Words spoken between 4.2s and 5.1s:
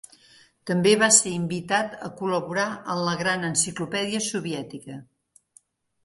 Soviètica.